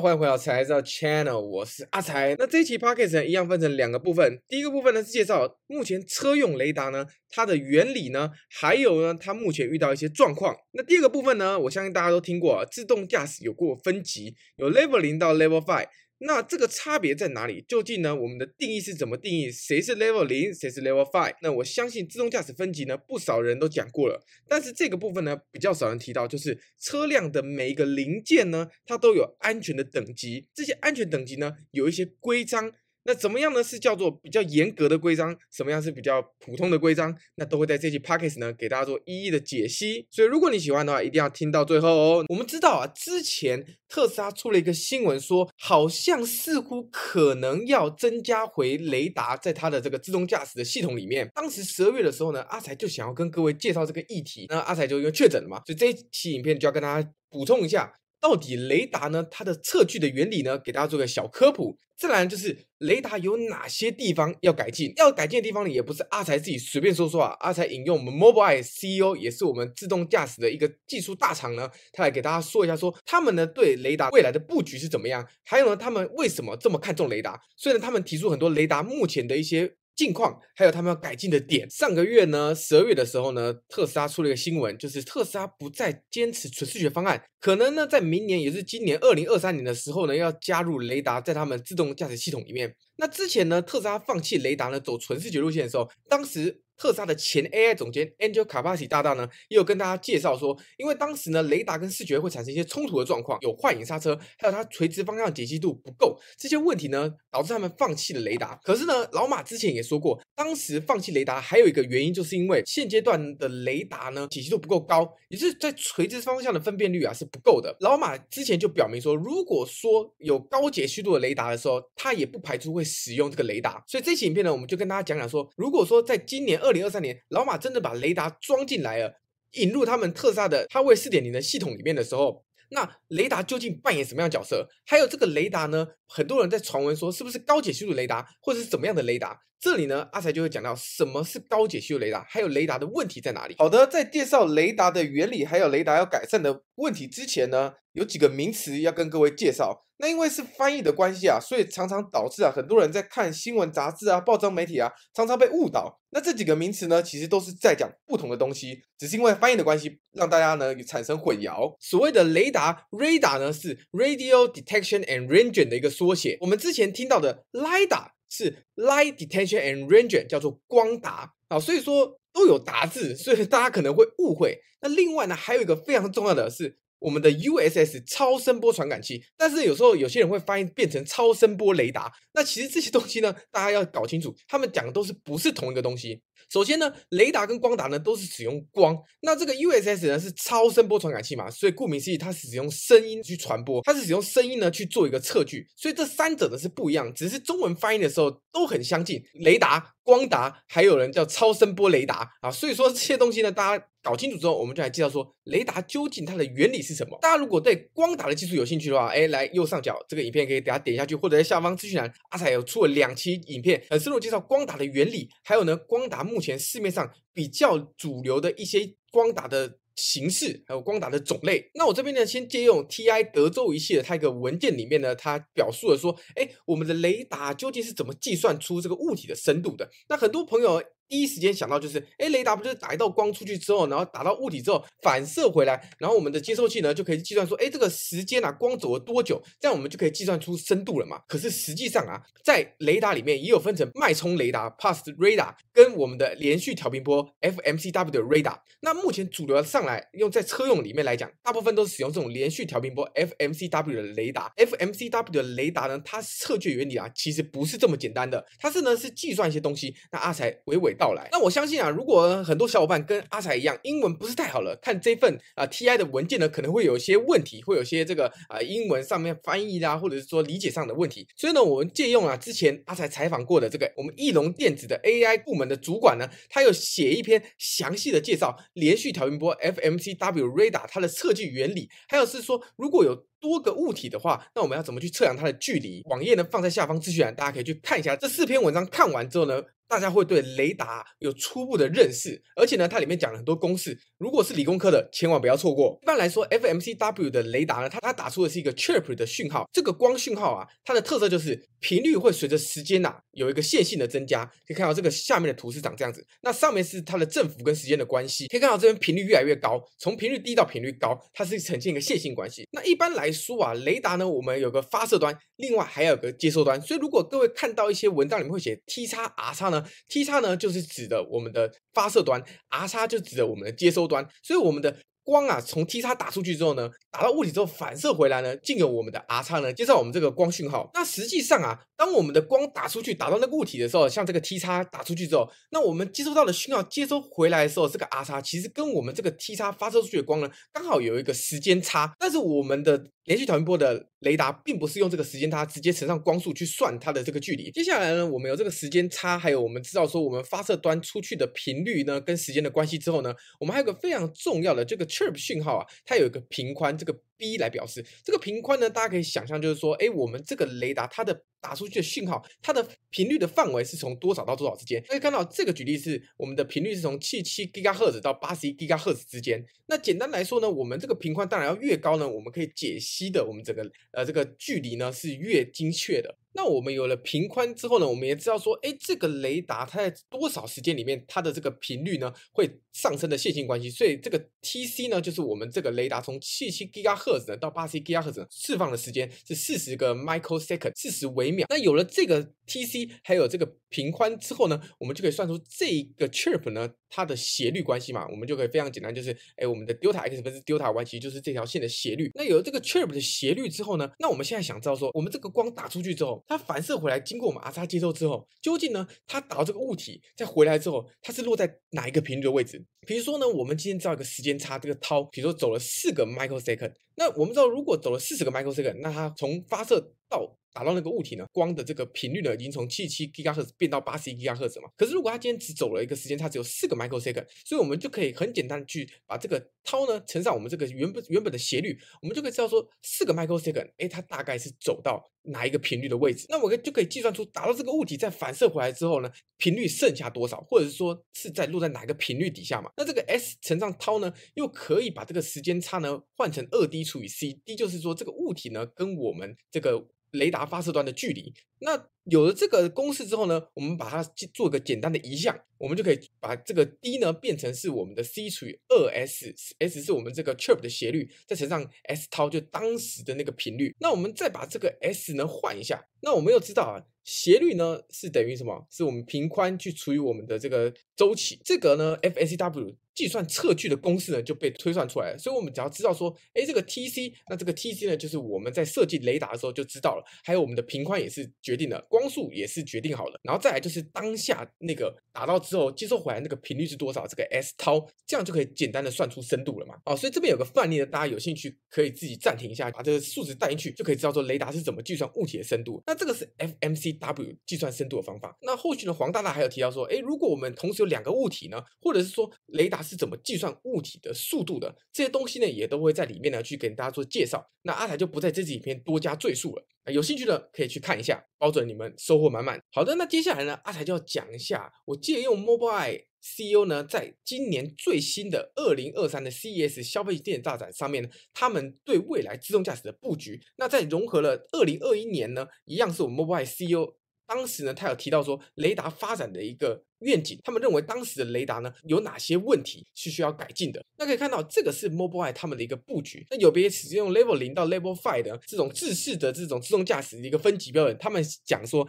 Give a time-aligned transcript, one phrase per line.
[0.00, 2.34] 欢迎回到才知道 Channel，我是阿才。
[2.36, 4.40] 那这一期 Podcast，一样分成两个部分。
[4.48, 10.56] 第一个部分呢是介绍目前车用雷达呢它的原理呢，还有呢它目前遇到一些状况。
[10.72, 15.86] 那第二个部分呢，我相信大家都听过，自动驾驶有过分级，有 Level 零到 Level five。
[16.18, 17.64] 那这个差别在哪里？
[17.66, 18.14] 究竟呢？
[18.14, 19.50] 我们的定义是怎么定义？
[19.50, 21.34] 谁是 Level 零，谁是 Level five？
[21.42, 24.24] 那我相信自动驾驶分级呢，不少人都讲过了。
[24.48, 30.46] 但是这个部分呢，比较少人提到，就是车辆的每一个零件呢，它都有安全的等级。
[30.54, 32.72] 这些安全等级呢，有一些规章。
[33.04, 33.62] 那怎么样呢？
[33.62, 37.14] 是叫做比较严格的规章，什么样是比较普通的规章？
[37.36, 40.06] 那都会在这期 podcast 呢给大家做一一的解析。
[40.10, 42.24] 所以如果你喜欢的话，一定要听到最后哦。
[42.28, 51.28] 我们知道啊，之前特斯拉出了一个新闻说，好像似乎可能要增加回雷达在它的这个自动驾驶的系统里面。
[51.34, 54.46] 当时十二月的时候呢，阿才就想要跟各位介绍这个议题。
[54.48, 57.92] 那阿才就因为确诊了嘛，所以这一期影片就要跟大家补充一下。
[58.24, 59.22] 到底雷达呢？
[59.30, 60.56] 它的测距的原理呢？
[60.56, 61.76] 给大家做个小科普。
[61.94, 64.94] 自然就是雷达有哪些地方要改进？
[64.96, 67.36] 要改进的地方呢，也不是阿才自己随便说说啊。
[67.40, 75.28] 阿才引用我们 Mobileye CEO，也是我们自动驾驶的一个技术大厂呢，他来给大家说一下说，他们呢对雷达未来的布局是怎么样？
[75.44, 77.38] 还有呢，他们为什么这么看重雷达？
[77.58, 79.74] 所以呢，他们提出很多雷达目前的一些。
[79.96, 81.68] 近况，还有他们要改进的点。
[81.70, 92.74] 上个月呢，十二月的时候呢，特斯拉出了一个新闻，就是特斯拉不再坚持纯视觉方案，可能呢在明年，也是今年二零二三年的时候呢，要加入雷达在他们自动驾驶系统里面。
[92.96, 96.60] 那之前呢，特斯拉放弃雷达呢，走纯视觉路线的时候，当时。
[96.76, 108.58] 特斯拉的前 AI 总监 Angel Kappa 大大呢，也有跟大家介绍说，因为当时呢，雷达跟视觉会产生一些冲突的状况，有幻影刹车，还有它垂直方向解析度不够，这些问题呢，导致他们放弃了雷达。
[108.64, 117.76] 可是呢，老马之前也说过，当时放弃雷达还有一个原因，就是因为现阶段的雷达呢，解析度不够高，也是在垂直方向的分辨率啊是不够的。
[117.78, 123.82] 老马之前就表明说，如果说有高解析度的雷达的时候，他也不排除会使用这个雷达。
[123.86, 129.14] 所以这期影片呢，我们就跟大家讲讲说，如果说在今年二零二三年，老马真的把雷达装进来了，
[129.52, 134.68] 引入他们特斯拉的哈威四点零的系统里面的时候，那雷达究竟扮演什么样的角色？
[134.84, 135.88] 还有这个雷达呢？
[136.06, 139.38] 很多人在传闻说，是不是高解析度雷达，或者是怎么样的雷达？
[139.60, 143.54] 这里呢，阿财就会讲到什么是高解析度雷达，还有雷达的问题在哪里。
[143.58, 149.80] 好的，在介绍雷达的原理，还有雷达要改善的问题之前呢，有几个名词要跟各位介绍。
[149.98, 156.00] 那因为是翻译的关系啊，所以常常导致啊，很多人在看新闻杂志啊、报章媒体啊，常常被误导。
[156.10, 161.74] 那这几个名词呢，其实都是在讲不同的东西，只是因为翻译的关系，让大家呢产生混淆。
[161.80, 166.36] 所谓的雷达，radar 呢是 Radio Detection and Ranging 的一个缩写。
[166.40, 174.58] 我们之前听到的 LIDA 是 Light Detection and Ranging，叫做光达啊，所以说都有达字，所以大家可能会误会。
[174.80, 176.78] 那另外呢，还有一个非常重要的是。
[177.00, 182.10] 我们的 USS 超声波传感器，但是有时候有些人会发现变成超声波雷达。
[182.32, 186.22] 那其实这些东西呢，大家要搞清楚，他们讲的都是不是同一个东西。
[186.50, 199.94] 首先呢，雷达跟光达呢都是使用光，那这个 USS 呢是超声波传感器嘛，所以顾名思义，它是使用声音去传播，它是使用声音呢去做一个测距，所以这三者呢是不一样，只是中文翻译的时候都很相近，雷达。
[200.04, 207.18] 光达还有人叫超声波雷达啊，所以说这些东西呢，大家搞清楚之后，我们就来介绍说雷达究竟它的原理是什么。
[207.22, 219.78] 大家如果对光达的技术有兴趣的话，哎，来右上角这个影片可以给大家点下去，或者在下方资讯栏，阿彩有出了两期影片，很深入介绍光达的原理，还有呢，光达目目前市面上比较主流的一些光打的。
[219.96, 229.88] 形式还有光打的种类，那我这边呢，先借用 TI 德州仪器的它一个文件里面呢，它表述了说，哎，我们的雷达究竟是怎么计算出这个物体的深度的？
[230.08, 230.82] 那很多朋友。
[231.14, 241.20] 第一时间想到就是，哎，雷达不就是打一道光出去之后，然后打到物体之后反射回来，然后我们的接收器呢就可以计算说，哎，这个时间啊，光走了多久，这样我们就可以计算出深度了嘛。
[241.28, 248.58] 可是实际上啊，在雷达里面也有分成脉冲雷达 （pulse radar） 跟我们的连续调频波 （FMCW） radar。
[248.80, 254.52] 那目前主流上来用在车用里面来讲，大部分都是使用这种连续调频波 （FMCW） 的雷达。
[254.56, 259.94] FMCW 的雷达呢，它测距原理啊，其实不是这么简单的，它是呢是计算一些东西。
[260.10, 261.28] 那阿才娓娓道到来。
[261.30, 271.28] 那我相信啊，如果很多小伙伴跟阿财一样，英文不是太好了，看这份啊 TI 的文件呢，可能会有一些问题，会有些这个啊英文上面翻译啦，或者是说理解上的问题。
[271.36, 283.26] 所以呢，我们借用啊之前阿财采访过的这个我们翼龙电子的 AI 部门的主管呢，他有写一篇详细的介绍连续调频波 FMCW radar 它的测距原理，还有是说如果有。
[283.44, 286.02] 多个物体的话，那我们要怎么去测量它的距离？
[286.06, 288.16] 网页呢放在下方资讯栏，大家可以去看一下。
[288.16, 292.42] 这四篇文章看完之后呢，大家会对雷达有初步的认识。
[292.56, 294.00] 而且呢，它里面讲了很多公式。
[294.24, 295.98] 如果是理工科的，千万不要错过。
[296.02, 299.68] 一般来说，FMCW 的雷达呢，它它打出的是一个 chirp 的讯号。
[299.70, 304.46] 这个光讯号啊，它的特色就是频率会随着时间呐、啊、有一个线性的增加。
[304.66, 308.46] 可以看到这个下面的图是长这样子，那上面是它的振幅跟时间的关系。
[308.46, 312.66] 可以看到这边频率越来越高，从频率低到频率高，它是呈现一个线性关系。
[312.72, 316.80] 那一般来说啊，雷达呢，我们有个发射端，另外还有个接收端。
[316.80, 324.28] 所以如果各位看到一些文章里面会写 T 叉 R 叉呢，T 叉呢就是指的我们的发射端，R 叉就指的我们的接收端。
[324.42, 330.90] 所以我们的光啊，从 T 叉打出去之后呢，打到物体之后反射回来呢，进入我们的 R 叉呢，接受我们这个光讯号。
[330.92, 342.14] 那实际上啊，当我们的光打出去，打到那个物体的时候，像这个 T 叉打出去之后，那我们接收到的讯号接收回来的时候，这个 R 叉其实跟我们这个 T 叉发射出去的光呢，刚好有一个时间差。
[342.18, 347.70] 但是我们的连续导频波的雷达并不是用这个时间差直接乘上光速去算它的这个距离。
[347.70, 358.04] 接下来呢，我们有这个时间差，还有我们知道说我们发射端出去的频率呢跟时间的关系之后呢，我们还有个非常重要的这个 chirp 信号啊，它有一个频宽，这个 B 来表示。
[358.24, 365.02] 这个频宽呢，大家可以想象就是说，哎，我们这个雷达它的打出去的讯号，它的频率的范围是从多少到多少之间？
[365.08, 369.64] 可以看到这个举例是我们的频率是从七七 g 赫兹到八十一 g 赫兹之间。
[369.86, 376.36] 那简单来说呢，我们这个频宽当然要越高呢，我们可以解析的我们整个呃这个距离呢是越精确的。
[376.54, 383.90] 那我们有了频宽之后呢，我们也知道说，哎，这个雷达它在多少时间里面，它的这个频率呢会上升的线性关系。
[383.90, 391.66] 所以这个 TC 呢，就是我们这个雷达从七七 GHz 到八十 GHz 释放的时间是四十个 microsecond，四十微秒。
[391.68, 398.26] 那有了这个 TC 还有这个频宽之后呢，我们就可以算出这个 chirp 呢它的斜率关系嘛。
[398.28, 402.28] 我们就可以非常简单，就是哎，我们的 delta x 分之 delta y 其实就是这条线的斜率。
[402.34, 412.84] 那有了这个 chirp 的斜率之后呢，那我们现在想知道说，我们这个光打出去之后，它反射回来，经过我们 R 叉接收之后，究竟呢，它打到这个物体再回来之后，它是落在哪一个频率的位置？
[413.06, 424.90] 比如说呢，我们今天知道一个时间差，这个 tau，比如说走了四个 microsecond，那我们知道如果走了四十个 microsecond，那它从发射到打到那个物体呢，光的这个频率呢，已经从七七 GHz 变到八十一 GHz 嘛。
[424.96, 436.44] 可是如果它今天只走了一个时间差，只有四个 microsecond，所以我们就可以很简单去把这个 tau 呢乘上我们这个原本原本的斜率，我们就可以知道说四个 microsecond，哎，它大概是走到哪一个频率的位置。
[436.48, 442.90] 那我可就可以计算出打到这个物体再反射回来之后呢，频率剩下多少，或者是说是在落在哪个频率底下嘛。
[442.96, 450.08] 那这个 s 乘上 tau 呢，又可以把这个时间差呢换成二 d 除以 c，d 就是说这个物体呢跟我们这个。
[450.34, 454.22] 雷达发射端的距离，那有了这个公式之后呢，我们把它
[454.52, 463.94] 做一个简单的移项，我们就可以把这个 d 呢变成是我们的 c 除以二 s，s 是我们这个 chirp 的斜率，再乘上 s 套就当时的那个频率。
[464.00, 468.86] 那我们再把这个 s 呢换一下，那我们又知道啊，斜率呢是等于什么？
[468.90, 471.60] 是我们频宽去除以我们的这个周期。
[471.64, 472.96] 这个呢 F S C W。
[473.14, 489.94] 计算测距的公式呢就被推算出来了，所以我们只要知道说，哎，这个 TC，那这个 TC 呢就是我们在设计雷达的时候就知道了，还有我们的频宽也是决定了，光速也是决定好了，然后再来就是当下那个打到之后接收回来那个频率是多少，这个 S 涛，这样就可以简单的算出深度了嘛。
[490.06, 496.02] 哦，所以这边有个范例呢，大家有兴趣可以自己暂停一下，把这个数值带进去，就可以知道说雷达是怎么计算物体的深度。
[496.06, 498.56] 那这个是 FMCW 计算深度的方法。
[498.62, 507.70] 那后续呢，黄大大还有提到说，哎，如果我们同时有两个物体呢，或者是说雷达是怎么计算物体的速度的这些东西呢，也都会在里面呢去给大家做介绍。
[507.82, 509.84] 那阿财就不在这支影片多加赘述了。
[510.12, 512.78] 有兴趣的可以去看一下，保准你们收获满满。
[512.90, 523.60] 好的，那接下来呢，阿财就要讲一下，我借用 Mobileye CEO 呢，在今年最新的二零二三的 CES 消费电子大展上面呢，他们对未来自动驾驶的布局。
[523.76, 527.14] 那在融合了二零二一年呢，一样是我 Mobileye CEO。
[527.46, 534.04] 当时呢，他有提到说雷达发展的一个愿景，他们认为当时的雷达呢有哪些问题是需要改进的。
[534.16, 536.46] 那可以看到，这个是 Mobileye 他们的一个布局。
[536.50, 542.08] 那有别使用 Level 零到 Level five 的这种制式的这种自动驾驶的一个分级标准，他们讲说。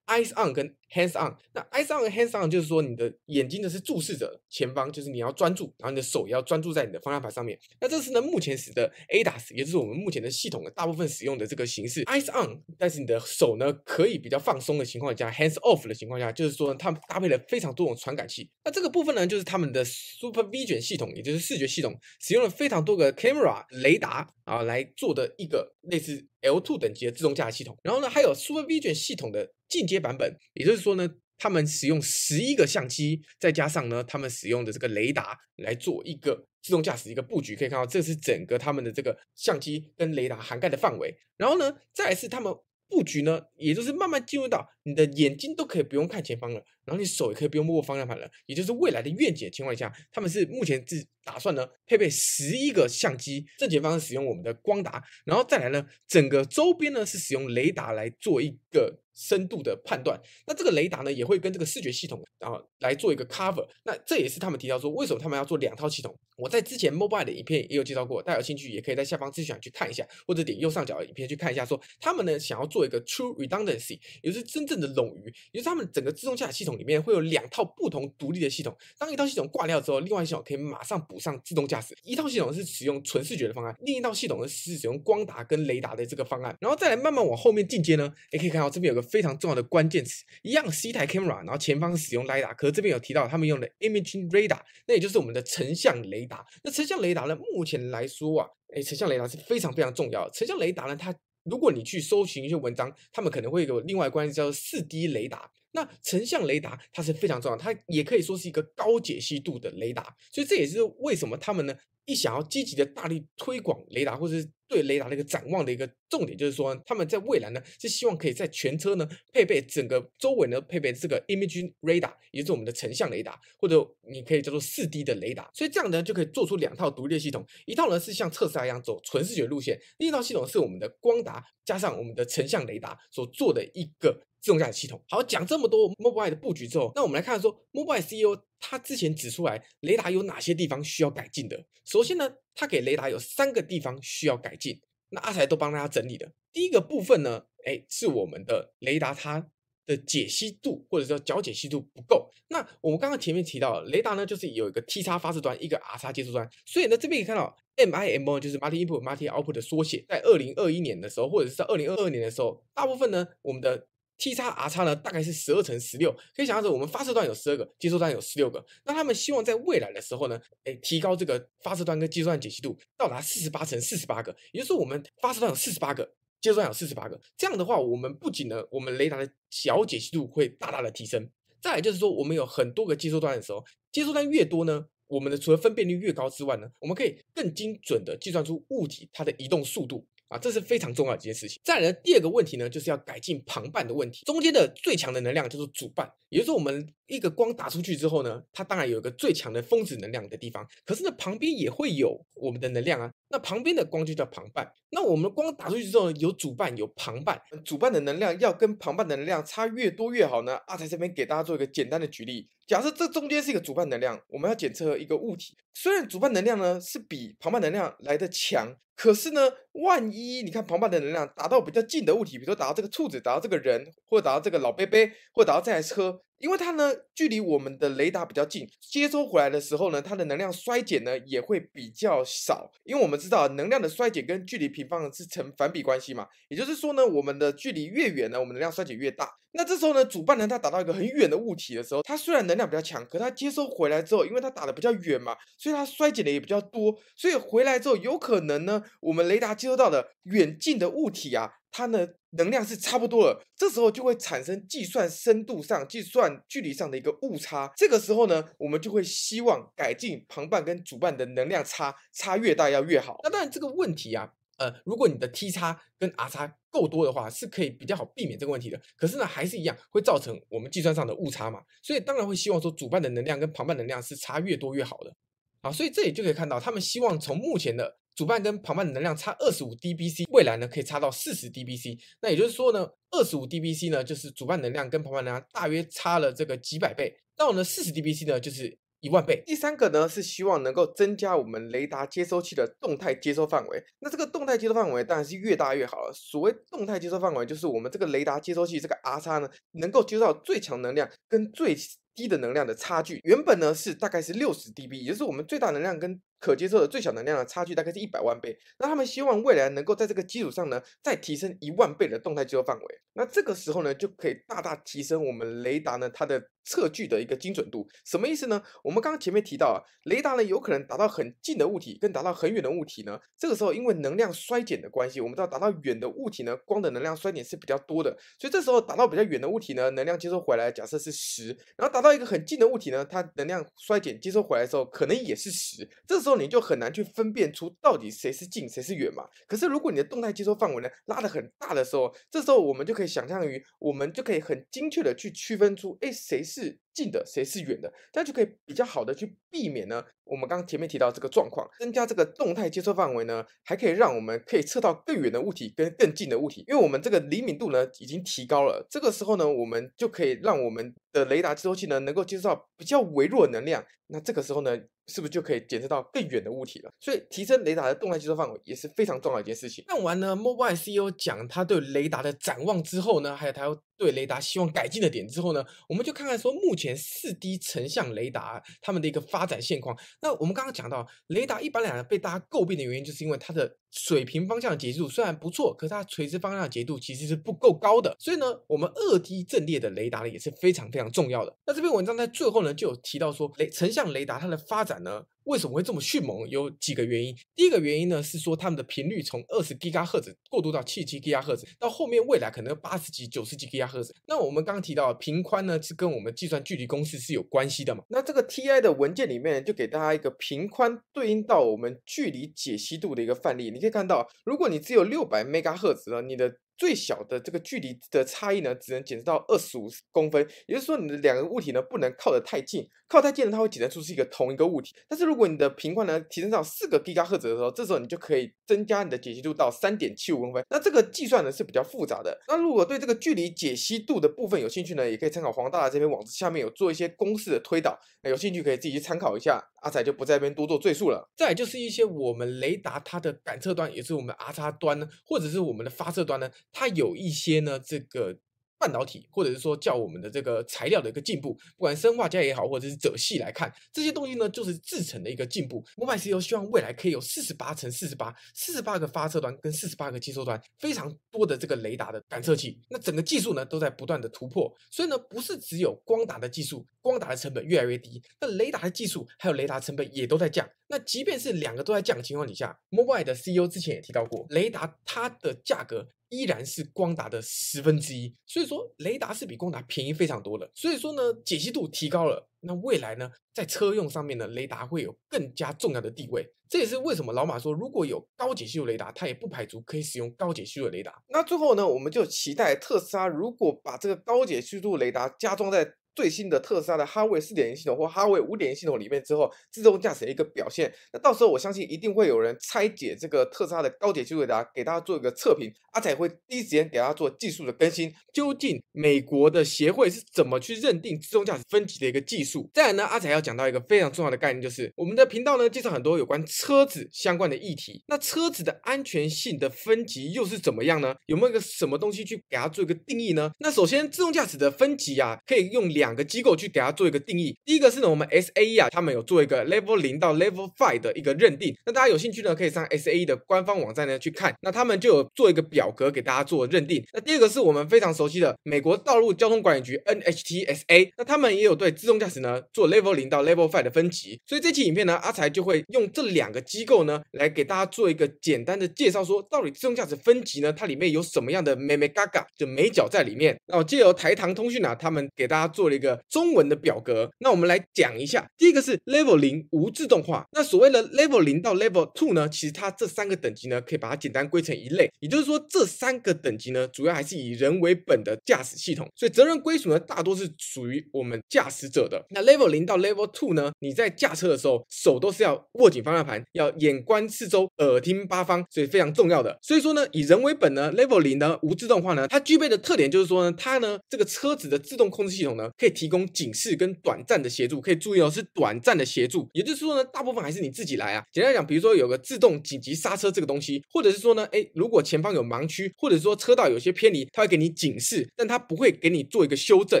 [0.08, 7.58] Eyes on 跟 Hands on，那 Eyes on 跟 Hands on 就是说你的眼睛呢是注视着前方，就是你要专注，然后你的手也要专注在你的方向盘上面。
[7.80, 12.04] 那这是呢目前使的 ADAS，也就是我们目前的系统的大部分使用的这个形式。
[12.04, 18.50] Eyes on，但是你的手呢可以比较放松的情况下，Hands off 的情况下，就是说他们搭配了非常多种传感器。
[18.62, 27.78] 那这个部分呢就是他们的 Super Vision 系统，也就是视觉系统，使用了非常多个 camera 雷达啊来做的一个类似 L2 等级的自动驾驶系统。
[27.82, 29.50] 然后呢还有 Super Vision 系统的。
[29.72, 31.08] 进阶版本，也就是说呢，
[31.38, 41.16] 他们使用十一个相机，再加上呢，他们使用的这个雷达来做一个自动驾驶一个布局，可以看到这是整个他们的这个相机跟雷达涵盖的范围。
[41.36, 42.54] 然后呢，再来是他们
[42.88, 59.01] 布局呢，也就是慢慢进入到你的眼睛都可以不用看前方了，然后你手也可以不用摸方向盘了，也就是未来的愿景的情况下，他们是目前是打算呢配备十一个相机，正前方是使用我们的光达，然后再来呢，整个周边呢是使用雷达来做一个。
[59.14, 66.14] 深度的判断，那这个雷达呢也会跟这个视觉系统然后来做一个 cover，那这也是他们提到说为什么他们要做两套系统。
[66.38, 81.94] 我在之前 mobile 的影片也有介绍过，大家有兴趣也可以在下方资讯去看一下，或者点右上角的影片去看一下说，他们呢想要做一个 true redundancy，也就是真正的冗余，也就是他们整个自动驾驶系统里面会有两套不同独立的系统，当一套系统挂掉之后，另外一系统可以马上补上自动驾驶。
[82.02, 89.82] 一套系统是使用纯视觉的方案，另一套系统呢是使用光达跟雷达的这个方案，然后再来慢慢往后面进阶呢，也可以看到这边有个非常重要的关。
[89.92, 96.42] 键词一样是一台 camera，然后前方使用 lidar，可是这边有提到他们用的 imaging radar，那也就是我们的成像雷达。
[96.64, 100.30] 那成像雷达呢，目前来说啊，诶，成像雷达是非常非常重要的。
[100.32, 105.50] 成像雷达呢，它如果你去搜寻一些文章，他们可能会有另外关系叫做四 D 雷达。
[105.72, 125.50] 那成像雷达它是非常重要，它也可以说是一个高解析度的雷达，所以这也是为什么他们呢，一想要积极的大力推广雷达，或者是对雷达的一个展望的一个重点，就是说他们在未来呢是希望可以在全车呢配备整个周围呢配备这个 imaging radar，也就是我们的成像雷达，或者你可以叫做四 D 的雷达。
[125.54, 135.02] 所以这样呢就可以做出两套独立的系统，一套呢是像特斯拉一样走纯视觉路线，另一套系统是我们的光达加上我们的成像雷达所做的一个自动驾驶系统。
[135.08, 138.42] 好，讲这么多 Mobileye 的布局之后，那我们来看说 Mobileye CEO。
[138.64, 141.64] 他之前指出来，雷达有哪些地方需要改进的？
[141.84, 146.32] 首先呢，他给雷达有三个地方需要改进，那阿财都帮大家整理的。
[146.52, 149.44] 第一个部分呢，哎，是我们的雷达它
[149.84, 152.30] 的解析度或者说角解析度不够。
[152.50, 163.88] 那我们刚刚前面提到，雷达呢就是有一个 T 叉发射端，一个 R 叉接收端，所以呢这边可以看到 MIMO 就是 Multi Input Multi Output 的缩写，在二零二一年的时候，或者是在二零二二年的时候，大部分呢我们的
[164.22, 168.64] T 叉 R 叉呢，大概是十二乘十六，可以想象着我们发射端有十二个，接收端有十六个。
[168.84, 176.08] 那他们希望在未来的时候呢，诶，提高这个发射端跟接收端解析度，到达四十八乘四十八个，也就是我们发射端有四十八个，
[176.40, 177.20] 接收端有四十八个。
[177.36, 181.28] 这样的话，我们不仅呢，我们雷达的小解析度会大大的提升，
[181.60, 190.06] 再来就是说，我们有很多个接收端的时候，接收端越多呢，我们的除了分辨率越高之外呢，我们可以更精准的计算出物体它的移动速度。
[190.32, 191.60] 啊，这是非常重要的一件事情。
[191.62, 194.24] 再来呢，第二个问题呢，就是要改进旁伴的问题。
[194.24, 203.12] 中间的最强的能量就是主办，也就是说，我们一个光打出去之后呢，它当然有一个最强的峰值能量的地方，可是呢，旁边也会有我们的能量啊。
[203.28, 204.70] 那旁边的光就叫旁瓣。
[204.90, 210.58] 那我们光打出去之后，有主瓣有旁瓣，主瓣的能量要跟旁瓣的能量差越多越好呢。
[210.66, 218.74] 阿财这边给大家做一个简单的举例，假设这中间是一个主瓣能量，我们要检测一个物体，虽然主瓣能量呢是比旁瓣能量来得强。
[218.94, 219.40] 可是呢，
[219.72, 224.98] 万一你看旁瓣的能量打到比较近的物体，比如说打到这个兔子，打到这个人，或者打到这个老伯伯，
[225.32, 232.68] 或者打到这台车，因为它呢距离我们的雷达比较近，接收回来的时候呢，它的能量衰减呢也会比较少。
[232.82, 239.30] 因为我们知道能量的衰减跟距离平方是成反比关系嘛，也就是说呢，我们的距离越远呢，我们能量衰减越大。
[239.54, 248.82] 那这时候呢，主办呢它打到一个很远的物体的时候，它虽然能量比较强，可它接收回来之后，因为它打的比较远嘛，所以它衰减的也比较多，所以回来之后有可能呢。
[249.00, 257.72] 我们雷达接收到的远近的物体啊，它呢能量是差不多的，这时候就会产生计算深度上、计算距离上的一个误差。
[257.76, 263.18] 这个时候呢，我们就会希望改进旁瓣跟主瓣的能量差，差越大要越好。
[263.24, 268.80] 那当然这个问题啊，呃，如果你的 T 差跟 R 差够多的话，是可以比较好避免这个问题的。
[268.96, 271.60] 可是呢，还是一样会造成我们计算上的误差嘛。
[271.82, 275.14] 所以当然会希望说主瓣的能量跟旁瓣能量是差越多越好的。
[275.62, 281.98] 好，所以这里就可以看到，他们希望从目前的主半跟旁半的能量差二十五 dBc，未来呢可以差到四十 dBc。
[282.20, 289.42] 那也就是说呢，二十五 dBc 呢就是主半能量跟旁半能量大约差了这个几百倍，到呢四十 dBc 呢就是一万倍。
[289.46, 293.82] 第三个呢是希望能够增加我们雷达接收器的动态接收范围。
[294.00, 296.12] 那这个动态接收范围当然是越大越好了。
[296.14, 301.76] 所谓动态接收范围，就是我们这个雷达接收器这个 R 叉呢，能够接收到最强能量跟最
[302.14, 303.20] 低的能量的差距。
[303.24, 312.84] 原本呢是大概是六十 dB，也就是我们最大能量跟可接受的最小能量的差距大概是一百万倍，那他们希望未来能够在这个基础上呢，再提升一万倍的动态接收范围。
[313.14, 317.86] 那这个时候呢，就可以大大提升我们雷达呢它的测距的一个精准度。
[318.04, 318.60] 什么意思呢？
[318.82, 335.86] 我们刚刚前面提到啊，雷达呢有可能达到很近的物体，跟达到很远的物体呢，这个时候因为能量衰减的关系，我们知道达到远的物体呢，光的能量衰减是比较多的，所以这时候达到比较远的物体呢，能量接收回来假设是十，然后达到一个很近的物体呢，它能量衰减接收回来的时候，可能也是十。
[336.06, 339.24] 这时候你就很难去分辨出到底谁是近谁是远嘛。
[339.46, 366.90] 可是如果你的动态接收范围呢拉得很大的时候，这时候我们就可以想象于，我们就可以很精确的去区分出，哎，谁是近的，谁是远的，这样就可以比较好的去避免呢，我们刚前面提到这个状况，增加这个动态接收范围呢，还可以让我们可以测到更远的物体跟更近的物体，因为我们这个灵敏度呢已经提高了，这个时候呢，我们就可以让我们的雷达接收器呢能够接收到比较微弱的能量，那这个时候呢，是不是就可以检测到更远的物体了？
[367.00, 369.84] 所以提升雷达的动态接收范围也是非常重要的一件事情。
[369.88, 379.96] 看完呢，Mobileye CEO 讲他对雷达的展望之后呢，还有他要对雷达希望改进的点之后呢，我们就看看说目前四 D 成像雷达他们的一个发展现况。
[380.20, 388.16] 那我们刚刚讲到，雷达一般来讲被大家诟病的原因，就是因为它的水平方向的解析度虽然不错，可是它垂直方向的解析度其实是不够高的。
[388.18, 391.56] 所以呢，我们二 D 阵列的雷达呢也是非常非常重要的。
[391.64, 395.22] 那这篇文章在最后呢就有提到说，雷成像雷达它的发展呢。
[395.44, 396.48] 为什么会这么迅猛？
[396.48, 397.34] 有几个原因。
[397.54, 404.14] 第一个原因呢是说，他们的频率从二十吉赫兹过渡到七十七吉赫兹，到后面未来可能八十几、九十几吉赫兹。
[404.26, 408.02] 那我们刚刚提到频宽呢，是跟我们计算距离公式是有关系的嘛？
[408.08, 413.70] 那这个 TI 的文件里面就给大家一个频宽对应到我们距离解析度的一个范例。
[413.70, 424.94] 你可以看到，如果你只有六百 MHz 赫兹呢，你的最小的这个距离的差异呢，只能检测到二十五公分，也就是说你的两个物体呢不能靠得太近，靠太近呢它会检测出是一个同一个物体。
[425.08, 430.64] 但是如果你的频宽呢提升到四个 g 赫兹的时候，这时候你就可以增加你的解析度到三点七五公分。
[430.70, 432.36] 那这个计算呢是比较复杂的。
[432.48, 439.62] 那如果对这个距离解析度的部分有兴趣呢，也可以参考黄大大这篇网址下面有做一些公式的推导，那有兴趣可以自己去参考一下。
[439.82, 441.28] 阿仔就不在这边多做赘述了。
[441.36, 448.38] 再就是一些我们雷达它的感测端，也是我们 R 叉端呢，或者是我们的发射端呢，它有一些呢这个。
[448.78, 455.84] 半导体，或者是说叫我们的这个材料的一个进步，不管生化家也好，或者是者系来看，这些东西呢，就是制成的一个进步。
[455.94, 462.76] Mobile CEO 希望未来可以有四十八乘四十八，四十八个发射端跟四十八个接收端，非常多的这个雷达的感测器。
[462.90, 464.68] 那整个技术呢，都在不断的突破。
[464.90, 470.68] 所以呢，不是只有光达的技术，光达的成本越来越低，那雷达的技术还有雷达成本也都在降。
[470.88, 476.08] 那即便是两个都在降的情况底下，Mobileye 的 CEO 之前也提到过，雷达它的价格。
[476.32, 480.70] 依然是光达的十分之一，所以说雷达是比光达便宜非常多的。
[480.74, 486.54] 所以说呢，解析度提高了，那未来呢，在车用上面呢，雷达会有更加重要的地位。
[486.70, 491.22] 这也是为什么老马说，如果有高解析度雷达，他也不排除可以使用高解析度雷达。
[491.28, 495.94] 那最后呢，我们就期待特斯拉如果把这个高解析度雷达加装在。
[496.14, 508.12] 最新的特斯拉的哈维四点零系统或哈维五点零系统里面之后，自动驾驶的一个表现，那到时候我相信一定会有人拆解这个特斯拉的高解析度雷达，给大家做一个测评，阿仔会第一时间给大家做技术的更新。
[508.32, 512.70] 究竟美国的协会是怎么去认定自动驾驶分级的一个技术？
[512.74, 518.04] 再来呢，阿仔要讲到一个非常重要的概念，就是我们的频道呢介绍很多有关车子相关的议题。
[518.08, 521.14] 那车子的安全性的分级又是怎么样呢？
[521.26, 523.50] 有没有一个什么东西去给它做一个定义呢？
[523.60, 526.01] 那首先，自动驾驶的分级啊，可以用两。
[526.02, 531.72] 两个机构去给它做一个定义，第一个是呢，我们 SAE 啊，他们有做一个 Level 零到 Level Five 的一个认定。
[531.86, 534.52] 那大家有兴趣呢，可以上 SAE 的官方网站呢去看。
[534.62, 537.00] 那他们就有做一个表格给大家做认定。
[537.12, 544.40] 那第二个是我们非常熟悉的美国道路交通管理局 NHTSA，那他们也有对自动驾驶呢做 Level 零到 Level Five 的分级。
[544.44, 553.56] 所以这期影片呢，阿财就会用这两个机构呢来给大家做一个简单的介绍，说到底自动驾驶分级呢，它里面有什么样的眉眉角角，就美角在里面。
[553.66, 558.46] 那我借由台糖通讯啊，他们给大家做了一个中文的表格，那我们来讲一下。
[558.56, 560.46] 第一个是 Level 零无自动化。
[560.52, 565.10] 那所谓的 Level 零到 Level Two 呢，其实它这三个等级呢，可以把它简单归成一类。
[565.20, 572.24] 也就是说，这三个等级呢，主要还是以人为本的驾驶系统，所以责任归属呢，大多是属于我们驾驶者的。
[572.30, 579.58] 那 Level 零到 Level Two 呢，你在驾车的时候，手都是要握紧方向盘，要眼观四周，耳听八方，所以非常重要的。
[579.62, 591.24] 所以说呢，以人为本呢，Level 零呢无自动化呢，它具备的特点就是说呢，它呢这个车子的自动控制系统呢，可以提供警示跟短暂的协助，可以注意哦，是短暂的协助，也就是说呢，大部分还是你自己来啊。
[591.32, 600.00] 简单来讲，比如说有个自动紧急刹车这个东西，或者是说呢，哎，如果前方有盲区，或者说车道有些偏离，它会给你警示，但它不会给你做一个修正，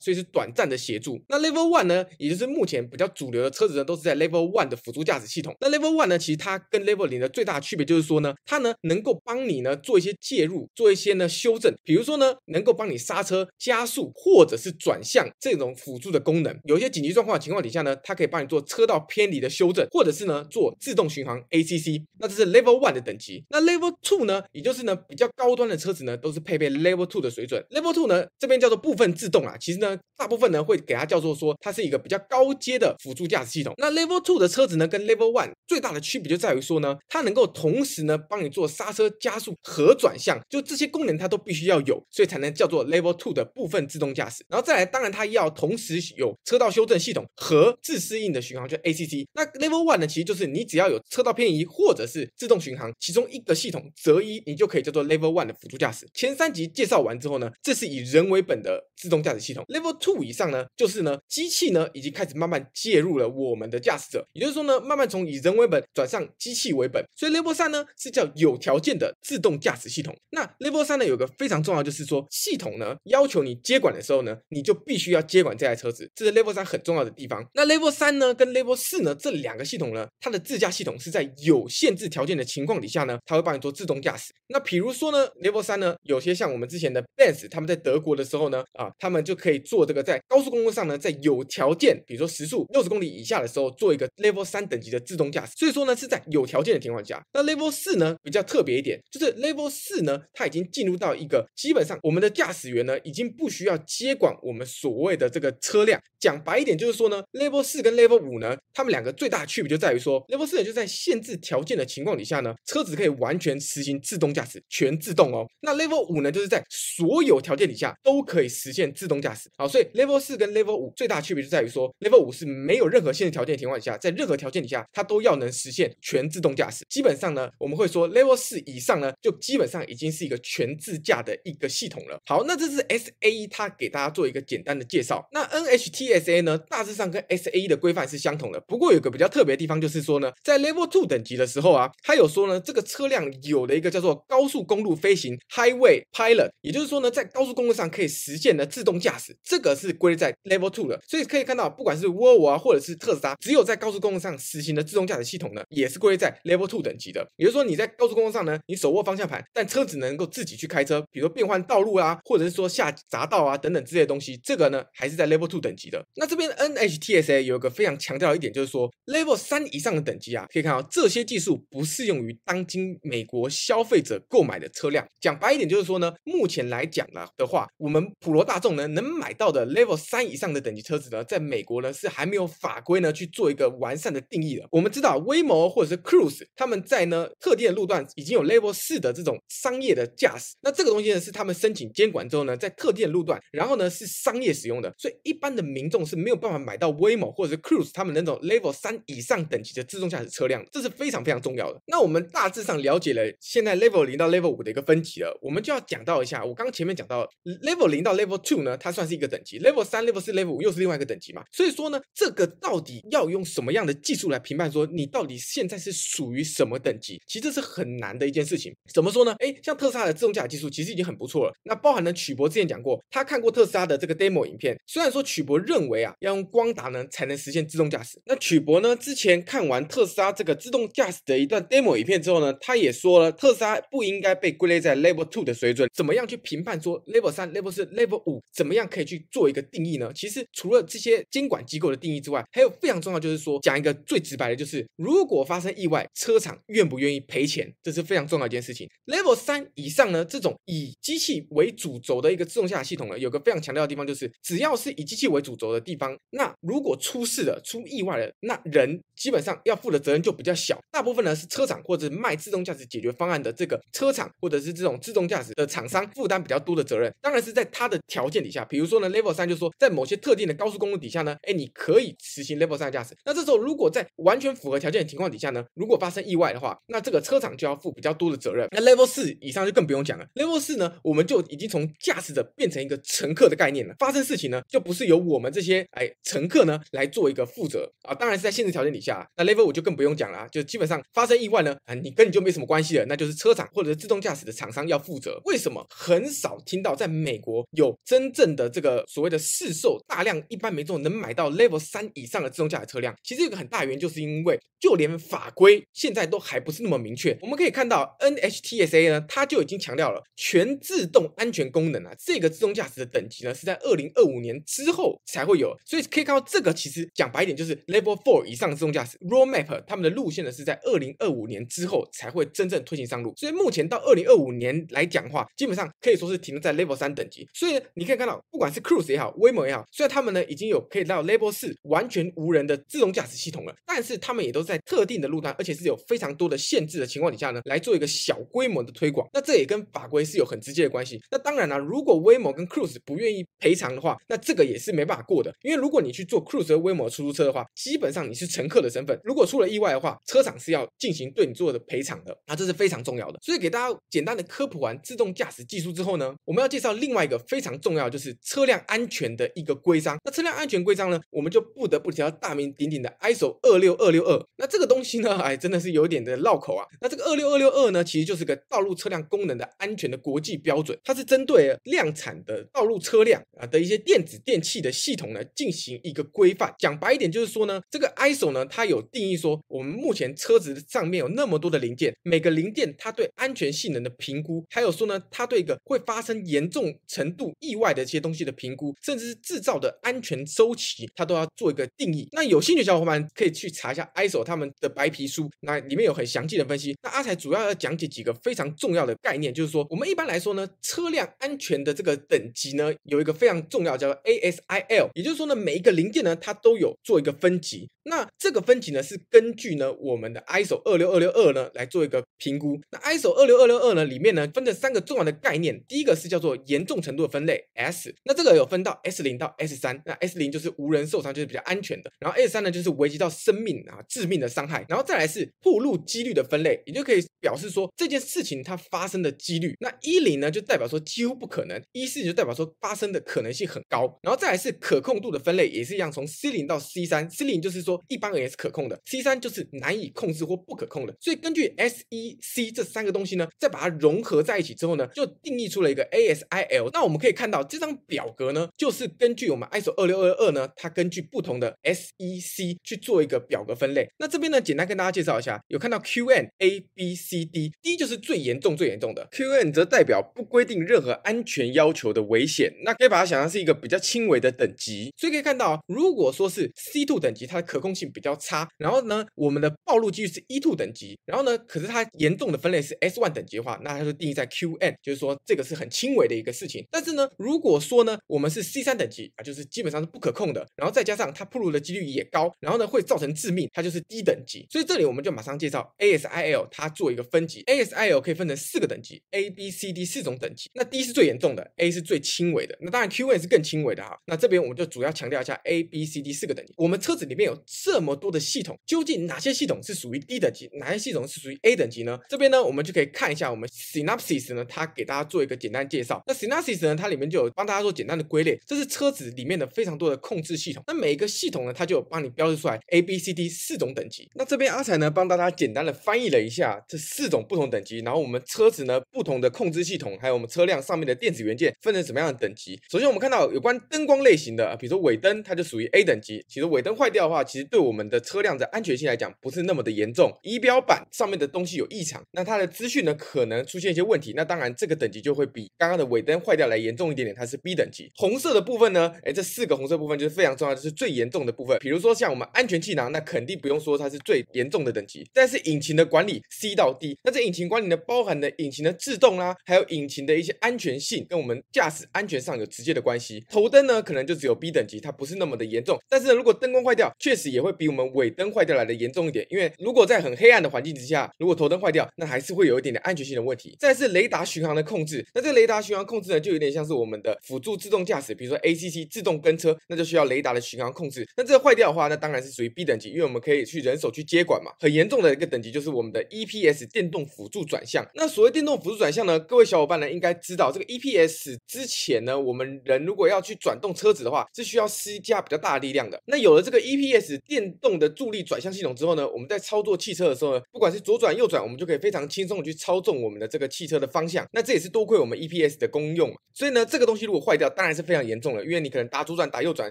[0.00, 1.22] 所以是短暂的协助。
[1.28, 5.54] 那 Level One 呢，也就是目前比较主流的车子呢，都是在 Level One 的辅助驾驶系统。
[5.60, 16.58] 那 Level One 呢，其实它跟 Level 零的最大区别就是说呢，它呢能够帮你呢做一些介入，做一些呢修正，比如说呢能够帮你刹车、加速或者是转向这种种辅助的功能。
[16.64, 22.04] 有一些紧急状况的情况底下呢，它可以帮你做车道偏离的修正，或者是呢做自动巡航 ACC。
[22.18, 23.44] 那这是 Level One 的等级。
[23.50, 27.64] 那 Level Two 呢，也就是呢比较高端的车子呢，都是配备 Level Two 的水准。
[27.70, 33.74] Level Two 呢这边叫做部分自动啊，其实呢大部分呢会给它叫做说它是一个比较高阶的辅助驾驶系统。
[33.78, 44.44] 那 Level Two 的车子呢跟 Level One 最大的区别就在于说呢，它能够同时呢帮你做刹车、加速和转向，就这些功能它都必须要有，所以才能叫做 Level Two 的部分自动驾驶。
[44.48, 49.26] 然后再来，当然它要同时有车道修正系统和自适应的巡航，就 ACC。
[49.34, 56.06] 那 Level One 呢，其实就是你只要有车道偏移或者是自动巡航其中一个系统择一，你就可以叫做 Level One 的辅助驾驶。
[56.14, 59.64] 前三级介绍完之后呢，这是以人为本的自动驾驶系统。
[59.68, 67.04] Level Two 以上呢，就是呢机器呢已经开始慢慢介入了我们的驾驶者，也就是说呢，慢慢从以人为本转向机器为本。
[67.16, 70.16] 所以 Level 三呢是叫有条件的自动驾驶系统。
[70.30, 77.44] 那 Level 三呢有个非常重要，就是说系统呢要求你接管的时候呢，你就必须要接接管这台车子，这是 Level 三很重要的地方。
[77.54, 84.32] 那 Level 三呢跟 Level 四呢这两个系统呢，它的自驾系统是在有限制条件的情况底下呢，它会帮你做自动驾驶。
[84.48, 95.52] 那比如说呢，Level 三呢，有些像我们之前的 Benz，他们在德国的时候呢，啊，他们就可以做这个在高速公路上呢，在有条件，比如说时速六十公里以下的时候，做一个 Level 三等级的自动驾驶。
[95.56, 97.22] 所以说呢，是在有条件的情况下。
[97.32, 106.00] 那 Level 四呢比较特别一点，就是 Level 四呢，它已经进入到一个基本上我们的驾驶员呢，已经不需要接管我们所谓的这个车辆。
[106.18, 115.46] 讲白一点，就是说呢，Level 四跟 Level 五呢，他们两个最大的区别就在于说，Level 四就在限制条件的情况底下呢，车子可以完全实行自动驾驶，全自动哦。
[115.62, 119.48] 那 Level 五呢，就是在所有条件底下都可以实现自动驾驶。
[119.56, 126.84] 好，所以 Level 四跟 Level 五最大的区别就在于说，Level 五是没有任何限制条件的情况下，在任何条件底下，它都要能实现全自动驾驶。
[126.90, 132.20] 基本上呢，我们会说 Level 四以上呢，就基本上已经是一个全自驾的一个系统了。
[132.26, 135.19] 好，那这是 SAE 它给大家做一个简单的介绍。
[135.32, 138.60] 那 NHTSA 呢，大致上跟 SAE 的规范是相同的。
[138.66, 151.00] 不过有个比较特别的地方，就是说呢，在 Level Two 等级的时候啊，它有说呢，这个车辆有了一个叫做高速公路飞行 Highway Pilot，也就是说呢，在高速公路上可以实现的自动驾驶，这个是归在 Level Two 的。
[151.06, 157.26] 所以可以看到，不管是沃尔沃啊，或者是特斯拉，只有在高速公路上实行的自动驾驶系统呢，也是归在 Level Two 等级的。
[157.36, 166.04] 也就是说，你在高速公路上呢，你手握方向盘，但车子能够自己去开车，比如说变换道路啊，或者是说下匝道啊等等之类的东西，这个呢还是在 Level Two 等级的。
[166.16, 175.06] 那这边 NHTSA 有一个非常强调的一点，就是说 Level 三以上的等级啊，可以看到这些技术不适用于当今美国消费者购买的车辆。
[175.18, 184.68] 讲白一点，就是说呢，目前来讲了的话，我们普罗大众呢能买到的 Level 三以上的等级车子呢，在美国呢是还没有法规呢去做一个完善的定义的。
[184.70, 201.80] 我们知道 Waymo 或者是 Cruise 他们在呢特定的路段已经有 Level 四的这种商业的驾驶，那这个东西呢是他们申请监管之后呢，在特定的路段，然后呢是商业使用的，所以一般的民众是没有办法买到 Waymo 或者是 Cruise 他们那种 Level 三以上等级的自动驾驶车辆，这是非常非常重要的。
[201.86, 207.28] 那我们大致上了解了现在 Level 零到 Level 五的一个分级了，我们就要讲到一下，我刚前面讲到
[207.62, 211.44] Level 零到 Level two 呢，它算是一个等级，Level 三、Level 四、Level 五又是另外一个等级嘛。
[211.52, 217.20] 所以说呢，这个到底要用什么样的技术来评判说你到底现在是属于什么等级？
[217.26, 218.74] 其实这是很难的一件事情。
[218.92, 219.34] 怎么说呢？
[219.40, 221.52] 诶，像特斯拉的自动驾驶技术其实已经很不错了。
[221.64, 228.20] 那包含了曲博之前讲过，他看过特斯拉的这个 demo 影片，虽然说曲博认为啊，要用光达呢才能实现自动驾驶。
[228.26, 235.88] 那曲博呢之前看完特斯拉这个自动驾驶的一段 demo 影片之后呢，他也说了，特斯拉不应该被归类在 Level Two 的水准。
[235.94, 240.10] 怎么样去评判说 Level 三、Level 四、Level 五怎么样可以去做一个定义呢？
[240.14, 248.88] 其实除了这些监管机构的定义之外，还有非常重要就是说，讲一个最直白的，就是如果发生意外，车厂愿不愿意赔钱，这是非常重要一件事情。
[249.06, 260.78] Level 三以上呢，这种以机器为主轴的一个自动驾驶系统呢，有个非常强调的地方，就是只要要是以机器为主轴的地方，那如果出事了、出意外了，那人基本上要负的责任就比较小。
[260.92, 267.12] 大部分呢是车厂或者卖自动驾驶解决方案的这个车厂，或者是这种自动驾驶的厂商负担比较多的责任。
[267.20, 273.16] 当然是在它的条件底下，比如说呢，Level 三就说在某些特定的高速公路底下呢，哎，你可以实行 Level 三的驾驶。
[273.24, 278.68] 那这时候如果在完全符合条件的情况底下呢，如果发生意外的话，那这个车厂就要负比较多的责任。
[278.70, 280.24] 那 Level 四以上就更不用讲了。
[280.34, 283.94] Level 四呢，我们就已经从驾驶者变成一个乘客的概念了。
[283.98, 288.14] 发生事情呢，就不是由我们这些哎乘客呢来做一个负责啊。
[288.14, 289.26] 当然是在限制条件底下。
[289.36, 295.40] 那 Level 五就更不用讲了，就基本上发生意外呢，啊，你跟你就没什么关系了，那就是车厂或者是自动驾驶的厂商要负责。
[295.44, 303.14] 为什么很少听到在美国有真正的这个所谓的市售大量一般民众能买到 Level 三以上的自动驾驶车辆？
[303.22, 307.36] 其实有个很大原因，就是因为就连法规现在都还不是那么明确。
[307.40, 314.49] 我们可以看到 NHTSA 呢，它就已经强调了全自动安全功能啊，这个自动驾驶的等级呢是在二零二五年。
[314.64, 315.74] 之后才会有。
[315.84, 323.34] 所以可以看到，这个其实讲白一点就是 Level Four 以上自动驾驶 Roadmap，他们的路线呢是在二零二五年之后才会真正推行上路。
[323.36, 327.46] 所以目前到二零二五年来讲话，基本上可以说是停留在 Level 三等级。
[327.54, 339.28] 所以你可以看到，不管是 Cruise 也好，Waymo 也好，虽然他们呢已经有可以到 Level 四完全无人的自动驾驶系统了，但是他们也都在特定的路段，而且是有非常多的限制的情况底下呢，来做一个小规模的推广。
[339.32, 341.20] 那这也跟法规是有很直接的关系。
[341.30, 345.52] 那当然了，如果 Waymo 跟 Cruise 不愿意赔偿的话，那这个也是没办法过的。
[345.62, 352.36] 因为如果你去做 Cruise 和 Waymo 出租车的话，基本上你是乘客的身份，如果出了意外的话，车厂是要进行对你做的赔偿的。
[352.46, 353.38] 那这是非常重要的。
[353.42, 360.18] 所以给大家简单的科普完自动驾驶技术之后呢，我们要介绍另外一个非常重要，就是车辆安全的一个规章。
[360.24, 364.42] 那车辆安全规章呢，我们就不得不提到大名鼎鼎的 ISO 二六二六二。
[364.56, 366.84] 那这个东西呢， 哎，真的是有点的绕口啊。
[367.00, 376.74] 那这个二六二六二呢，其实就是个道路车辆功能的安全的国际标准，它是针对量产的道路车辆啊的一些电子电器的系统呢进行一个规范。
[376.78, 392.28] 讲白一点就是说呢，这个 ISO 呢，它有定义说，我们目前车子上面有那么多的零件，每个零件它对安全性能的评估，还有说呢，它对一个会发生严重程度意外的一些东西的评估，甚至是制造的安全周期，它都要做一个定义。
[392.32, 396.96] 那有兴趣的小伙伴可以去查一下 ISO 他们的白皮书，那里面有很详细的分析。
[397.02, 407.88] 那阿才主要要讲解几个非常重要的概念，就是说我们一般来说呢，车辆安全的这个等级呢，有一个非常重要叫 ASIL，也就是说呢，每一个零件呢，它都有做一个分级。
[408.04, 412.80] 那这个分级呢，是根据呢我们的 ISO 二六二六二呢来做一个评估。
[412.90, 429.74] 那 ISO 二六二六二呢里面呢分成三个重要的概念，第一个是叫做严重程度的分类 S，那这个有分到 S 零到 S 三，那 S 零就是无人受伤，就是比较安全的，然后 S 三呢就是危及到生命啊致命的伤害，然后再来是暴露几率的分类，也就可以表示说这件事情它发生的几率。
[429.80, 438.00] 那一零呢就代表说几乎不可能，一四就代表说发生的可能性很高，然后再来是可控度的分类也是一样，从 C 零到 C 三，C 零就是说。
[438.08, 441.14] 一般而言是可控的，C 三就是难以控制或不可控的。
[441.20, 446.90] 所以根据 S、E、C 这三个东西呢，再把它融合在一起之后呢，就定义出了一个 ASIL。
[446.92, 454.08] 那我们可以看到这张表格呢，就是根据我们 ISO 二六二二呢，它根据不同的 S、E、C 去做一个表格分类。
[454.18, 462.72] 那这边呢，简单跟大家介绍一下，有看到 QN A B C D，D 就是最严重、最严重的 QN 则代表不规定任何安全要求的危险。
[462.84, 465.12] 那可以把它想象是一个比比较轻微的等级。
[465.16, 476.86] 所以可以看到，如果说是 C two 等级，它的可控性比较差，然后呢，我们的暴露几率是 E2 等级，然后呢，可是它严重的分类是 S1 等级的话，那它就定义在 QN，就是说这个是很轻微的一个事情。
[476.90, 484.66] 但是呢，如果说呢，我们是 C3 等级啊，就是基本上是不可控的，然后再加上它暴露的几率也高，然后呢会造成致命，它就是低等级。
[484.70, 490.70] 所以这里我们就马上介绍 ASIL，它做一个分级，ASIL 可以分成四个等级，A、B、C、D 四种等级。
[490.74, 494.16] 那 D 是最严重的，A 是最轻微的，那当然 QN 是更轻微的哈。
[494.26, 496.72] 那这边我们就主要强调一下 A、B、C、D 四个等级。
[496.76, 502.18] 我们车子里面有这么多的系统，究竟哪些系统是属于 D 等级，哪些系统是属于 A 等级呢？
[502.28, 506.22] 这边呢，我们就可以看一下我们 Synopsys 呢，它给大家做一个简单介绍。
[506.26, 510.82] 那 Synopsys 呢，它里面就有帮大家做简单的归类，这是车子里面的非常多的控制系统。
[510.86, 514.28] 那每一个系统呢，它就有帮你标示出来 A、B、C、D 四种等级。
[514.34, 522.80] 那这边阿才呢，帮大家简单的翻译了一下这四种不同等级，然后我们车子呢不同的控制系统，还有我们车辆上面的电子元件分成什么样的等级。
[522.90, 526.44] 首先我们看到有关灯光类型的，比如说尾灯，它就属于 A 等级。
[526.48, 538.10] 其实尾灯坏掉的话，其实对我们的车辆的安全性来讲不是那么的严重，仪表板上面的东西有异常，那它的资讯呢可能出现一些问题，那当然这个等级就会比刚刚的尾灯坏掉来严重一点点，它是 B 等级。
[538.16, 541.78] 红色的部分呢，哎，这四个红色部分就是非常重要，就是最严重的部分。
[541.78, 545.28] 比如说像我们安全气囊，那肯定不用说它是最严重的等级。
[545.32, 553.44] 但是引擎的管理 C 到 D，那这引擎管理呢包含的引擎的制动啦、还有引擎的一些安全性跟我们驾驶安全上有直接的关系。
[553.60, 556.00] 头灯呢可能就只有 B 等级，它不是那么的严重。
[556.08, 563.76] 但是呢如果灯光坏掉，确实也会比我们尾灯坏掉来的严重一点，因为如果在很黑暗的环境之下，如果头灯坏掉，那还是会有一点点安全性的问题。
[563.78, 571.28] 再是雷达巡航的控制，那这个雷达巡航控制呢，就有点像是我们的辅助自动驾驶，比如说 ACC 自动跟车，那就需要雷达的巡航控制。
[571.36, 574.72] 那这个坏掉的话，那当然是属于 B 等级，因为我们可以去人手去接管嘛。
[574.80, 578.08] 很严重的一个等级就是我们的 EPS 电动辅助转向。
[578.14, 586.20] 那所谓电动辅助转向呢，各位小伙伴呢应该知道，这个 EPS 之前呢，我们人如果要去去转动车子的话，是需要施加比较大的力量的。
[586.26, 594.46] 那有了这个 EPS 电动的助力转向系统之后呢，我们在操作汽车的时候呢，不管是左转右转，我们就可以非常轻松的去操纵我们的这个汽车的方向。
[594.52, 596.32] 那这也是多亏我们 EPS 的功用。
[596.54, 599.90] 所以呢，这个东西如果坏掉，当然是非常严重了，因为你可能打左转打右转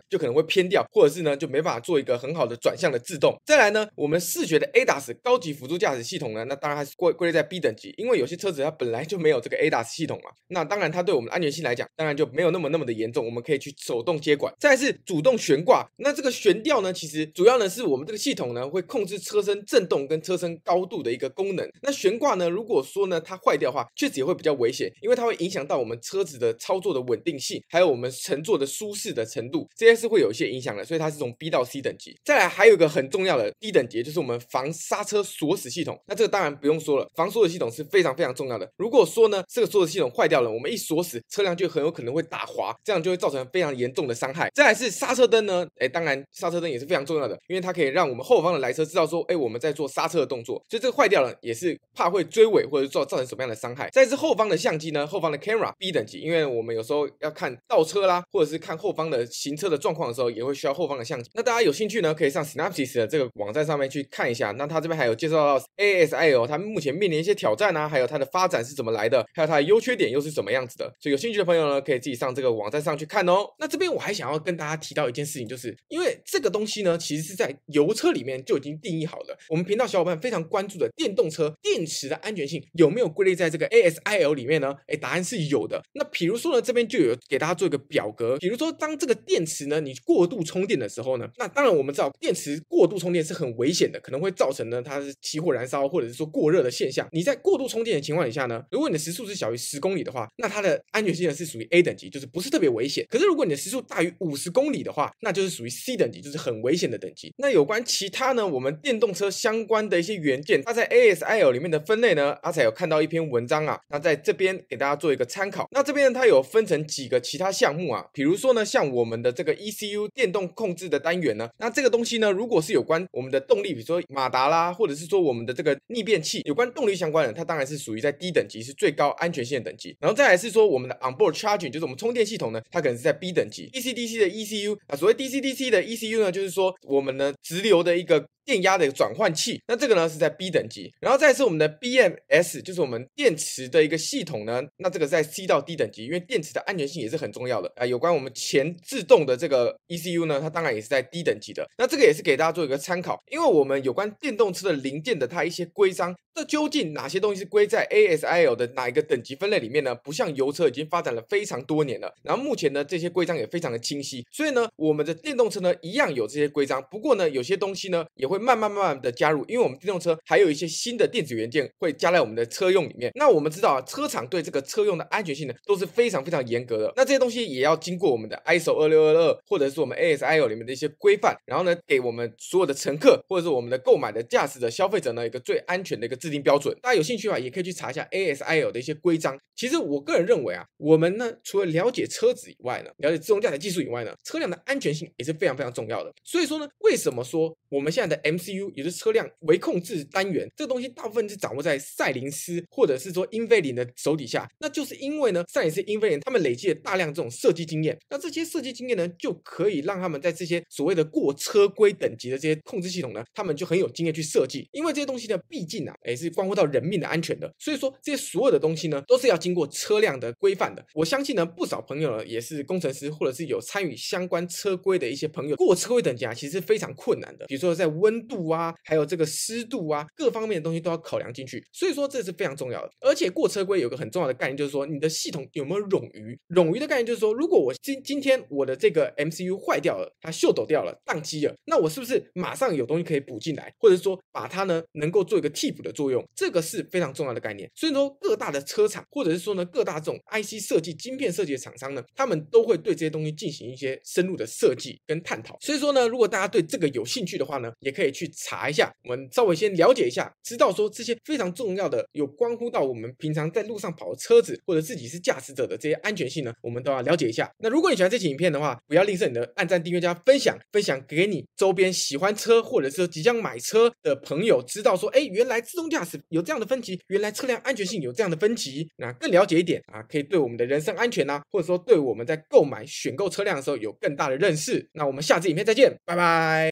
[0.10, 3.36] 就可能会偏掉，或者是呢就没办法做一个很好的转向的制动。
[3.46, 10.32] 再来呢，我们视觉的 ADAS 高级辅助驾驶系统呢，那当然还是归归类在 B 等级，因为有些车子它本来就没有这个 ADAS 系统嘛。
[10.48, 13.26] 那当然它对我们安全性来讲，当然就没有那么那么的严重。
[13.26, 14.54] 我们可以去手动接管。
[14.60, 21.68] 再是主动悬挂，那这个悬吊呢，其实主要呢是我们这个系统呢会控制车身震动跟车身高度的一个功能。
[21.82, 30.86] 那悬挂呢，如果说呢它坏掉的话，确实也会比较危险，因为它会影响到我们车子的操作的稳定性，还有我们乘坐的舒适的程度，这些是会有一些影响的。
[30.86, 32.18] 所以它是从 B 到 C 等级。
[32.24, 36.00] 再来还有一个很重要的 D 等级，就是我们防刹车锁死系统。
[36.08, 38.70] 那这个当然不用说了，防锁死系统是非常非常重要的。
[38.78, 44.50] 如果说呢这个锁死系统坏掉了，我们一锁死，车辆就很有可能会打滑，这样就会造造成非常严重的伤害。
[44.56, 50.62] 再来是刹车灯呢，哎，当然刹车灯也是非常重要的，因为它可以让我们后方的来车知道说，哎，我们在做刹车的动作。
[50.70, 53.90] 所以这个坏掉了，也是怕会追尾或者造造成什么样的伤害。
[53.92, 61.30] 再是后方的相机呢，后方的 camera B 等级，因为我们有时候要看倒车啦，或者是看后方的行车的状况的时候，也会需要后方的相机。
[61.34, 64.52] 那大家有兴趣呢，可以上 Synapsis 的这个网站上面去看一下。
[64.52, 70.86] 那它这边还有介绍到 ASIL 它目前面临一些挑战啊，还有它的发展是怎么来的，还有它的优缺点又是什么样子的。
[71.00, 73.54] 所以有兴趣的朋友呢，可以自己上这个网站上去看哦。
[73.60, 79.38] 那这边我还想要跟大家提到一件事情，就是因为这个东西呢，其实是在油车里面就已经定义好了。
[79.50, 84.76] 我们频道小伙伴非常关注的电动车电池的安全性有没有归类在这个 ASIL 里面呢？
[84.88, 85.82] 哎，答案是有的。
[85.94, 97.08] 那比如说呢，这边就有给大家做一个表格，比如说当这个电池呢，你过度充电的时候呢，那当然我们知道电池过度充电是很危险的，可能会造成呢它是起火燃烧或者是说过热的现象。
[97.12, 103.06] 你在过度充电的情况底下呢，如果你的时速是小于十公里的话，那它的安全性呢是属于 A 等级，就是不是特别危险。
[103.10, 107.34] 可是如果你的时速大于五十公里的话，那就是属于 C 等级，就是很危险的等级。
[107.38, 115.68] 那有关其他呢，我们电动车相关的一些元件，它在 ASIL 里面的分类呢，阿彩有看到一篇文章啊，那在这边给大家做一个参考。
[115.72, 129.96] 那这边呢，它有分成几个其他项目啊，比如说呢，像我们的这个 ECU 电动控制的单元呢，那这个东西呢，如果是有关我们的动力，比如说马达啦，或者是说我们的这个逆变器，有关动力相关的，它当然是属于在低等级，是最高安全性的等级。
[130.00, 133.70] 然后再来是说我们的 onboard charging，就是我们充电系统呢，它可能在 B 等级。
[133.74, 138.26] DC-DC 的 ECU 啊，所谓 DC-DC 的 ECU 呢，就是说我们呢直流的一个。
[138.50, 147.86] 电压的转换器，那这个呢是在 B 等级，然后再是我们的 BMS，就是我们电池的一个系统呢，那这个在 C 到 D 等级，因为电池的安全性也是很重要的啊。
[147.86, 151.70] 有关我们前置动的这个 ECU 呢，它当然也是在 D 等级的。
[151.78, 159.94] 那这个也是给大家做一个参考，因为我们有关电动车的零件的它一些规章，这究竟哪些东西是归在 ASIL 的哪一个等级分类里面呢？
[159.94, 173.12] 不像油车已经发展了非常多年了，然后目前呢这些规章也非常的清晰，所以呢我们的电动车呢一样有这些规章，不过呢有些东西呢也会慢慢慢慢的加入，因为我们电动车还有一些新的电子元件会加在我们的车用里面。
[173.16, 176.94] 那我们知道啊，车厂对这个车用的安全性呢都是非常非常严格的。
[176.96, 186.76] 那这些东西也要经过我们的 ISO 二六二二或者是我们 ASIL 里面的一些规范，然后呢给我们所有的乘客或者是我们的购买的驾驶的消费者呢一个最安全的一个制定标准。
[186.82, 189.38] 大家有兴趣的话，也可以去查一下 ASIL 的一些规章。
[189.56, 196.12] 其实我个人认为啊，我们呢除了了解车子以外呢，了解自动驾驶技术以外呢，车辆的安全性也是非常非常重要的。
[196.24, 214.68] 所以说呢，为什么说我们现在的 MCU 也就是车辆微控制单元这个东西大部分是掌握在赛灵斯或者是说英菲凌的手底下，那就是因为呢，赛灵斯、英菲凌他们累积了大量这种设计经验，那这些设计经验呢，就可以让他们在这些所谓的过车规等级的这些控制系统呢，他们就很有经验去设计。
[214.72, 220.84] 因为这些东西呢，毕竟啊，也是关乎到人命的安全的，所以说这些所有的东西呢，都是要经过车辆的规范的。
[220.94, 227.46] 我相信呢，不少朋友呢也是工程师，或者是有参与相关车规的一些朋友，过车规等级啊，其实是非常困难的。
[227.48, 231.64] 比如说在温温度啊，还有这个湿度啊，各方面的东西都要考量进去。
[231.72, 232.92] 所以说这是非常重要的。
[233.00, 236.38] 而且过车规有个很重要的概念，就是说你的系统有没有冗余？
[236.50, 246.26] 冗余的概念就是说，如果我今今天我的这个 MCU 坏掉了，它锈抖掉了，宕机了，那我是不是马上有东西可以补进来，或者说把它呢能够做一个替补的作用？
[246.36, 247.70] 这个是非常重要的概念。
[247.76, 255.58] 所以说各大的车厂，或者是说呢各大这种 IC 设计、晶片设计的厂商呢，他们都会对这些东西进行一些深入的设计跟探讨。
[255.62, 267.52] 所以说呢，如果大家对这个有兴趣的话呢，也可以去查一下，我们稍微先了解一下，知道说这些非常重要的、有关乎到我们平常在路上跑的车子，或者自己是驾驶者的这些安全性呢，我们都要了解一下。
[267.58, 284.88] 那如果你喜欢这期影片的话，不要吝啬你的按赞、订阅加分享，分享给你周边喜欢车或者是即将买车的朋友，知道说，哎，原来自动驾驶有这样的分级，原来车辆安全性有这样的分级，那更了解一点啊，可以对我们的人身安全啊，或者说对我们在购买选购车辆的时候有更大的认识。
[284.94, 286.68] 那我们下次影片再见，拜拜。